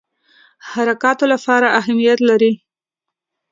[0.69, 2.51] حرکاتو لپاره اهمیت لري.